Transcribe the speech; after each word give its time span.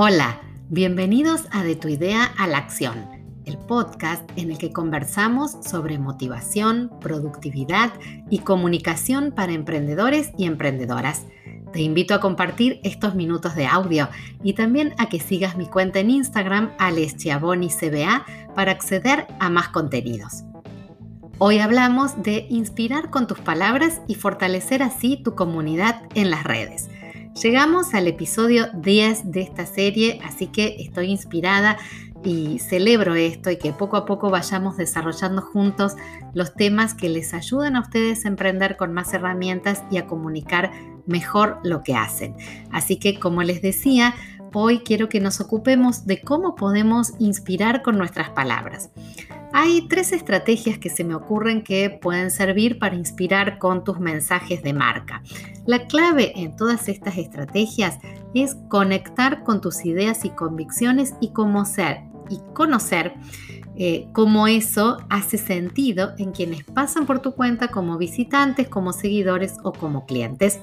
Hola, 0.00 0.40
bienvenidos 0.68 1.48
a 1.50 1.64
De 1.64 1.74
tu 1.74 1.88
idea 1.88 2.32
a 2.38 2.46
la 2.46 2.58
acción, 2.58 2.94
el 3.46 3.58
podcast 3.58 4.22
en 4.36 4.52
el 4.52 4.56
que 4.56 4.70
conversamos 4.70 5.56
sobre 5.68 5.98
motivación, 5.98 6.92
productividad 7.00 7.92
y 8.30 8.38
comunicación 8.38 9.32
para 9.32 9.54
emprendedores 9.54 10.30
y 10.38 10.44
emprendedoras. 10.44 11.26
Te 11.72 11.82
invito 11.82 12.14
a 12.14 12.20
compartir 12.20 12.78
estos 12.84 13.16
minutos 13.16 13.56
de 13.56 13.66
audio 13.66 14.08
y 14.44 14.52
también 14.52 14.94
a 14.98 15.08
que 15.08 15.18
sigas 15.18 15.56
mi 15.56 15.66
cuenta 15.66 15.98
en 15.98 16.10
Instagram 16.10 16.70
CBA 16.78 18.24
para 18.54 18.70
acceder 18.70 19.26
a 19.40 19.50
más 19.50 19.70
contenidos. 19.70 20.44
Hoy 21.38 21.58
hablamos 21.58 22.22
de 22.22 22.46
inspirar 22.50 23.10
con 23.10 23.26
tus 23.26 23.40
palabras 23.40 24.00
y 24.06 24.14
fortalecer 24.14 24.80
así 24.80 25.20
tu 25.24 25.34
comunidad 25.34 26.02
en 26.14 26.30
las 26.30 26.44
redes. 26.44 26.88
Llegamos 27.34 27.94
al 27.94 28.08
episodio 28.08 28.68
10 28.74 29.30
de 29.30 29.42
esta 29.42 29.64
serie, 29.64 30.20
así 30.24 30.48
que 30.48 30.76
estoy 30.80 31.10
inspirada 31.10 31.76
y 32.24 32.58
celebro 32.58 33.14
esto 33.14 33.50
y 33.50 33.58
que 33.58 33.72
poco 33.72 33.96
a 33.96 34.04
poco 34.04 34.30
vayamos 34.30 34.76
desarrollando 34.76 35.40
juntos 35.40 35.94
los 36.34 36.54
temas 36.54 36.94
que 36.94 37.08
les 37.08 37.34
ayuden 37.34 37.76
a 37.76 37.80
ustedes 37.80 38.24
a 38.24 38.28
emprender 38.28 38.76
con 38.76 38.92
más 38.92 39.14
herramientas 39.14 39.84
y 39.90 39.98
a 39.98 40.06
comunicar 40.06 40.72
mejor 41.06 41.60
lo 41.62 41.82
que 41.82 41.94
hacen. 41.94 42.34
Así 42.72 42.96
que 42.96 43.20
como 43.20 43.42
les 43.42 43.62
decía, 43.62 44.14
hoy 44.52 44.80
quiero 44.80 45.08
que 45.08 45.20
nos 45.20 45.40
ocupemos 45.40 46.06
de 46.06 46.20
cómo 46.20 46.56
podemos 46.56 47.12
inspirar 47.18 47.82
con 47.82 47.98
nuestras 47.98 48.30
palabras. 48.30 48.90
Hay 49.60 49.88
tres 49.88 50.12
estrategias 50.12 50.78
que 50.78 50.88
se 50.88 51.02
me 51.02 51.16
ocurren 51.16 51.64
que 51.64 51.90
pueden 51.90 52.30
servir 52.30 52.78
para 52.78 52.94
inspirar 52.94 53.58
con 53.58 53.82
tus 53.82 53.98
mensajes 53.98 54.62
de 54.62 54.72
marca. 54.72 55.20
La 55.66 55.88
clave 55.88 56.32
en 56.36 56.54
todas 56.54 56.88
estas 56.88 57.18
estrategias 57.18 57.98
es 58.34 58.56
conectar 58.68 59.42
con 59.42 59.60
tus 59.60 59.84
ideas 59.84 60.24
y 60.24 60.30
convicciones 60.30 61.14
y 61.20 61.32
cómo 61.32 61.64
ser 61.64 62.02
y 62.30 62.38
conocer 62.54 63.14
eh, 63.74 64.06
cómo 64.12 64.46
eso 64.46 64.98
hace 65.10 65.38
sentido 65.38 66.12
en 66.18 66.30
quienes 66.30 66.62
pasan 66.62 67.04
por 67.04 67.18
tu 67.18 67.32
cuenta 67.32 67.66
como 67.66 67.98
visitantes, 67.98 68.68
como 68.68 68.92
seguidores 68.92 69.56
o 69.64 69.72
como 69.72 70.06
clientes. 70.06 70.60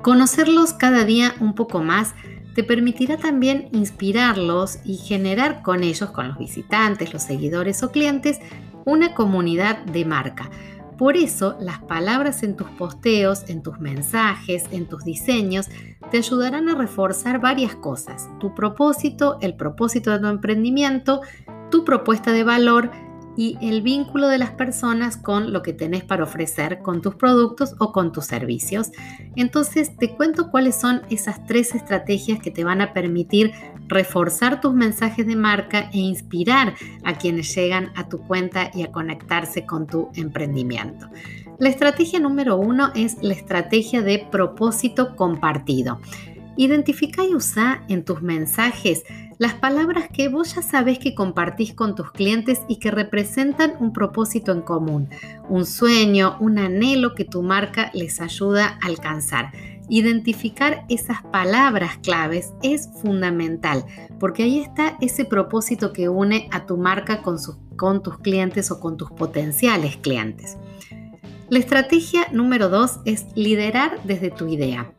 Conocerlos 0.00 0.72
cada 0.72 1.04
día 1.04 1.34
un 1.40 1.54
poco 1.54 1.82
más 1.82 2.14
te 2.54 2.64
permitirá 2.64 3.16
también 3.16 3.68
inspirarlos 3.72 4.78
y 4.84 4.96
generar 4.96 5.62
con 5.62 5.82
ellos, 5.82 6.10
con 6.10 6.28
los 6.28 6.38
visitantes, 6.38 7.12
los 7.12 7.22
seguidores 7.22 7.82
o 7.82 7.90
clientes, 7.90 8.40
una 8.84 9.14
comunidad 9.14 9.78
de 9.84 10.04
marca. 10.04 10.50
Por 10.96 11.16
eso, 11.16 11.56
las 11.60 11.80
palabras 11.80 12.44
en 12.44 12.54
tus 12.54 12.68
posteos, 12.70 13.48
en 13.48 13.62
tus 13.62 13.80
mensajes, 13.80 14.64
en 14.70 14.86
tus 14.86 15.04
diseños, 15.04 15.68
te 16.10 16.18
ayudarán 16.18 16.68
a 16.68 16.76
reforzar 16.76 17.40
varias 17.40 17.74
cosas. 17.74 18.28
Tu 18.38 18.54
propósito, 18.54 19.38
el 19.40 19.56
propósito 19.56 20.12
de 20.12 20.20
tu 20.20 20.26
emprendimiento, 20.28 21.22
tu 21.70 21.84
propuesta 21.84 22.30
de 22.30 22.44
valor 22.44 22.90
y 23.36 23.58
el 23.60 23.82
vínculo 23.82 24.28
de 24.28 24.38
las 24.38 24.50
personas 24.50 25.16
con 25.16 25.52
lo 25.52 25.62
que 25.62 25.72
tenés 25.72 26.04
para 26.04 26.24
ofrecer, 26.24 26.80
con 26.80 27.02
tus 27.02 27.14
productos 27.14 27.74
o 27.78 27.92
con 27.92 28.12
tus 28.12 28.26
servicios. 28.26 28.90
Entonces 29.36 29.96
te 29.96 30.14
cuento 30.14 30.50
cuáles 30.50 30.76
son 30.76 31.02
esas 31.10 31.44
tres 31.46 31.74
estrategias 31.74 32.40
que 32.40 32.50
te 32.50 32.64
van 32.64 32.80
a 32.80 32.92
permitir 32.92 33.52
reforzar 33.88 34.60
tus 34.60 34.74
mensajes 34.74 35.26
de 35.26 35.36
marca 35.36 35.90
e 35.92 35.98
inspirar 35.98 36.74
a 37.04 37.14
quienes 37.14 37.54
llegan 37.54 37.92
a 37.96 38.08
tu 38.08 38.18
cuenta 38.18 38.70
y 38.74 38.82
a 38.82 38.92
conectarse 38.92 39.66
con 39.66 39.86
tu 39.86 40.10
emprendimiento. 40.14 41.08
La 41.58 41.68
estrategia 41.68 42.18
número 42.18 42.56
uno 42.56 42.90
es 42.94 43.16
la 43.22 43.32
estrategia 43.32 44.02
de 44.02 44.26
propósito 44.30 45.14
compartido. 45.14 46.00
Identifica 46.56 47.24
y 47.24 47.34
usa 47.34 47.84
en 47.88 48.04
tus 48.04 48.22
mensajes 48.22 49.02
las 49.38 49.54
palabras 49.54 50.08
que 50.12 50.28
vos 50.28 50.54
ya 50.54 50.62
sabés 50.62 50.98
que 50.98 51.14
compartís 51.14 51.74
con 51.74 51.94
tus 51.94 52.12
clientes 52.12 52.60
y 52.68 52.78
que 52.78 52.90
representan 52.90 53.74
un 53.80 53.92
propósito 53.92 54.52
en 54.52 54.62
común, 54.62 55.08
un 55.48 55.66
sueño, 55.66 56.36
un 56.40 56.58
anhelo 56.58 57.14
que 57.14 57.24
tu 57.24 57.42
marca 57.42 57.90
les 57.94 58.20
ayuda 58.20 58.78
a 58.80 58.86
alcanzar. 58.86 59.50
Identificar 59.88 60.86
esas 60.88 61.22
palabras 61.24 61.98
claves 61.98 62.52
es 62.62 62.88
fundamental 63.02 63.84
porque 64.18 64.44
ahí 64.44 64.60
está 64.60 64.96
ese 65.00 65.24
propósito 65.24 65.92
que 65.92 66.08
une 66.08 66.48
a 66.52 66.64
tu 66.64 66.76
marca 66.76 67.20
con, 67.20 67.36
con 67.76 68.02
tus 68.02 68.18
clientes 68.18 68.70
o 68.70 68.80
con 68.80 68.96
tus 68.96 69.10
potenciales 69.10 69.96
clientes. 69.96 70.56
La 71.50 71.58
estrategia 71.58 72.28
número 72.32 72.68
dos 72.68 73.00
es 73.04 73.26
liderar 73.34 74.00
desde 74.04 74.30
tu 74.30 74.48
idea. 74.48 74.94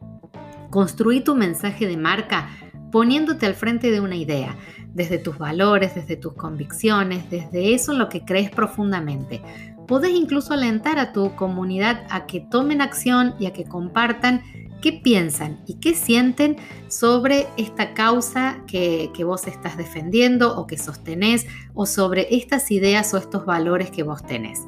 Construí 0.76 1.22
tu 1.22 1.36
mensaje 1.36 1.88
de 1.88 1.96
marca 1.96 2.50
poniéndote 2.92 3.46
al 3.46 3.56
frente 3.56 3.92
de 3.92 4.02
una 4.02 4.18
idea, 4.18 4.58
desde 4.94 5.18
tus 5.18 5.38
valores, 5.38 5.96
desde 5.96 6.18
tus 6.18 6.34
convicciones, 6.34 7.30
desde 7.30 7.74
eso 7.74 7.94
en 7.94 8.00
lo 8.00 8.10
que 8.10 8.26
crees 8.26 8.50
profundamente. 8.50 9.42
Podés 9.88 10.12
incluso 10.12 10.54
alentar 10.54 11.00
a 11.00 11.14
tu 11.14 11.34
comunidad 11.36 12.06
a 12.10 12.26
que 12.26 12.42
tomen 12.42 12.82
acción 12.82 13.36
y 13.40 13.46
a 13.46 13.54
que 13.54 13.64
compartan 13.64 14.42
qué 14.82 14.92
piensan 14.92 15.62
y 15.66 15.76
qué 15.76 15.94
sienten 15.94 16.58
sobre 16.90 17.48
esta 17.56 17.94
causa 17.94 18.58
que, 18.68 19.10
vos 19.24 19.48
estás 19.48 19.78
defendiendo 19.78 20.58
o 20.58 20.68
que 20.68 20.78
sostenés 20.78 21.48
o 21.74 21.86
sobre 21.86 22.36
estas 22.36 22.70
ideas 22.70 23.14
o 23.14 23.18
estos 23.18 23.46
valores 23.46 23.92
que 23.92 24.04
vos 24.04 24.26
tenés. 24.26 24.60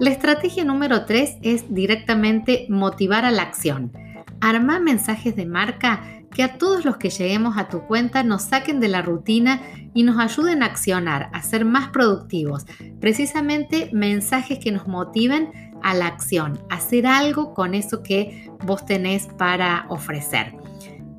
La 0.00 0.08
estrategia 0.08 0.64
número 0.64 1.04
3 1.04 1.40
es 1.42 1.74
directamente 1.74 2.64
motivar 2.70 3.26
a 3.26 3.30
la 3.30 3.42
acción. 3.42 3.92
Arma 4.40 4.80
mensajes 4.80 5.36
de 5.36 5.46
marca 5.46 6.02
que 6.32 6.42
a 6.42 6.58
todos 6.58 6.84
los 6.84 6.98
que 6.98 7.10
lleguemos 7.10 7.56
a 7.56 7.68
tu 7.68 7.80
cuenta 7.86 8.22
nos 8.22 8.42
saquen 8.42 8.78
de 8.80 8.88
la 8.88 9.02
rutina 9.02 9.62
y 9.94 10.02
nos 10.02 10.18
ayuden 10.18 10.62
a 10.62 10.66
accionar, 10.66 11.30
a 11.32 11.42
ser 11.42 11.64
más 11.64 11.88
productivos. 11.88 12.66
Precisamente 13.00 13.88
mensajes 13.92 14.58
que 14.58 14.72
nos 14.72 14.86
motiven 14.86 15.50
a 15.82 15.94
la 15.94 16.06
acción, 16.06 16.58
a 16.68 16.76
hacer 16.76 17.06
algo 17.06 17.54
con 17.54 17.74
eso 17.74 18.02
que 18.02 18.50
vos 18.64 18.84
tenés 18.84 19.28
para 19.38 19.86
ofrecer. 19.88 20.54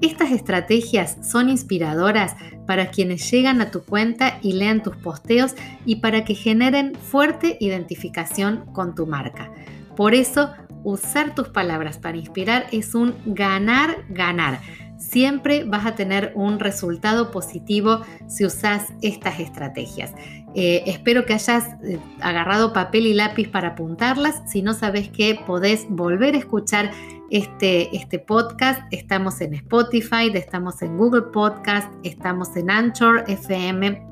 Estas 0.01 0.31
estrategias 0.31 1.17
son 1.23 1.49
inspiradoras 1.49 2.35
para 2.67 2.91
quienes 2.91 3.31
llegan 3.31 3.61
a 3.61 3.71
tu 3.71 3.81
cuenta 3.81 4.37
y 4.43 4.53
lean 4.53 4.83
tus 4.83 4.95
posteos 4.95 5.55
y 5.85 5.95
para 5.97 6.23
que 6.23 6.35
generen 6.35 6.93
fuerte 6.93 7.57
identificación 7.59 8.65
con 8.73 8.93
tu 8.93 9.07
marca. 9.07 9.51
Por 9.97 10.15
eso, 10.15 10.53
usar 10.85 11.35
tus 11.35 11.49
palabras 11.49 11.97
para 11.97 12.15
inspirar 12.15 12.67
es 12.71 12.95
un 12.95 13.15
ganar-ganar 13.25 14.61
siempre 14.97 15.63
vas 15.63 15.85
a 15.85 15.95
tener 15.95 16.31
un 16.35 16.59
resultado 16.59 17.31
positivo 17.31 18.01
si 18.27 18.45
usas 18.45 18.87
estas 19.01 19.39
estrategias. 19.39 20.13
Eh, 20.55 20.83
espero 20.87 21.25
que 21.25 21.33
hayas 21.33 21.65
eh, 21.83 21.99
agarrado 22.19 22.73
papel 22.73 23.05
y 23.05 23.13
lápiz 23.13 23.47
para 23.49 23.69
apuntarlas. 23.69 24.41
Si 24.47 24.61
no 24.61 24.73
sabes 24.73 25.09
qué, 25.09 25.39
podés 25.45 25.85
volver 25.89 26.35
a 26.35 26.39
escuchar 26.39 26.91
este, 27.29 27.95
este 27.95 28.19
podcast. 28.19 28.81
Estamos 28.91 29.41
en 29.41 29.53
Spotify, 29.53 30.31
estamos 30.33 30.81
en 30.81 30.97
Google 30.97 31.23
Podcast, 31.33 31.91
estamos 32.03 32.55
en 32.55 32.71
Anchor 32.71 33.23
FM. 33.27 34.06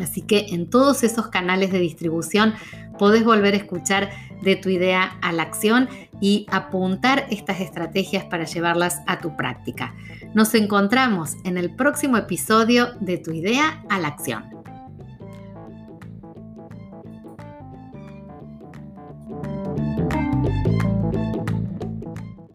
Así 0.00 0.22
que 0.22 0.46
en 0.50 0.68
todos 0.68 1.02
esos 1.02 1.28
canales 1.28 1.72
de 1.72 1.78
distribución 1.78 2.54
podés 2.98 3.24
volver 3.24 3.54
a 3.54 3.58
escuchar 3.58 4.10
de 4.42 4.56
tu 4.56 4.68
idea 4.68 5.18
a 5.22 5.32
la 5.32 5.42
acción 5.42 5.88
y 6.20 6.46
apuntar 6.50 7.26
estas 7.30 7.60
estrategias 7.60 8.24
para 8.24 8.44
llevarlas 8.44 9.00
a 9.06 9.20
tu 9.20 9.36
práctica. 9.36 9.94
Nos 10.34 10.54
encontramos 10.54 11.36
en 11.44 11.56
el 11.56 11.74
próximo 11.74 12.16
episodio 12.16 12.92
de 13.00 13.18
Tu 13.18 13.32
idea 13.32 13.82
a 13.88 13.98
la 13.98 14.08
acción. 14.08 14.59